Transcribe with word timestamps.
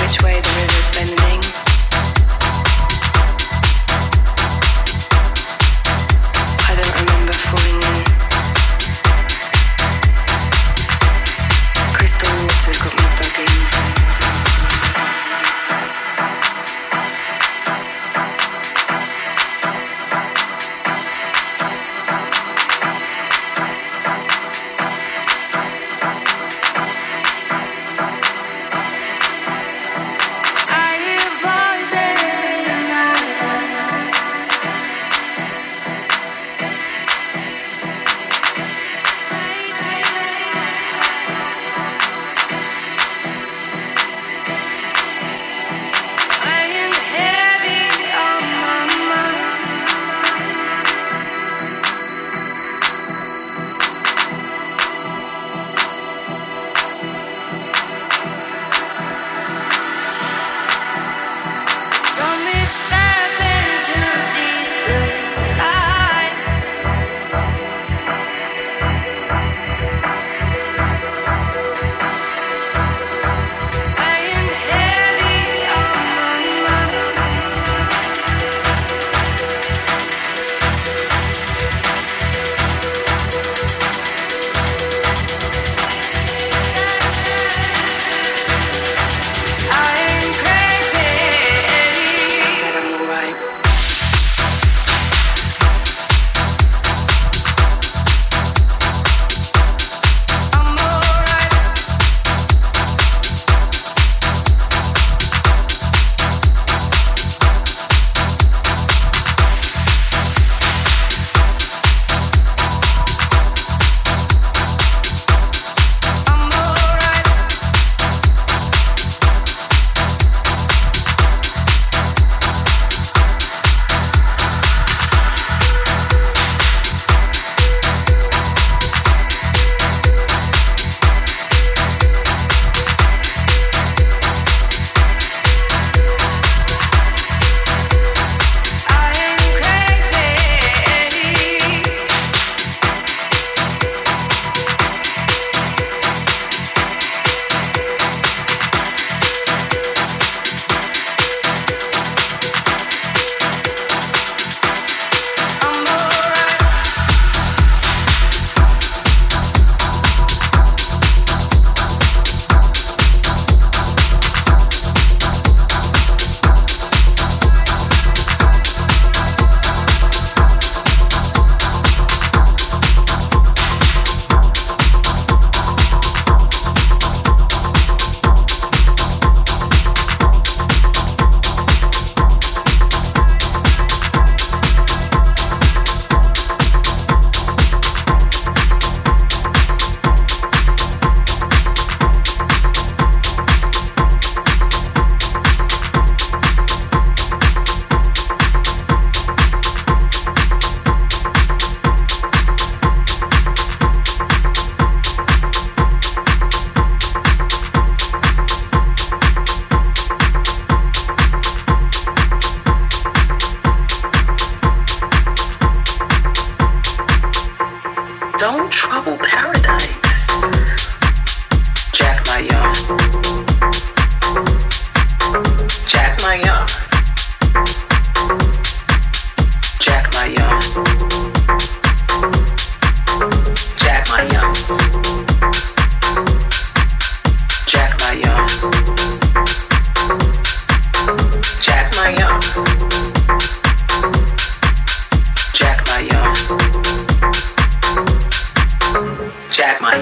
which 0.00 0.22
way 0.22 0.40
the 0.40 0.63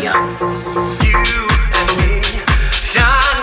young. 0.02 0.36
You 1.04 1.46
and 1.78 1.90
me 2.00 2.20
shine. 2.72 3.41